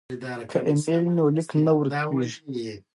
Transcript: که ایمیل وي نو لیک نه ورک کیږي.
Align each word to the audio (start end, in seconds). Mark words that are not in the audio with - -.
که 0.51 0.57
ایمیل 0.67 0.97
وي 1.01 1.09
نو 1.17 1.25
لیک 1.35 1.49
نه 1.65 1.71
ورک 1.75 1.95
کیږي. 2.43 2.75